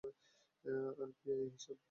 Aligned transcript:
আর 1.01 1.09
পিইএ 1.19 1.45
হিসাব? 1.53 1.77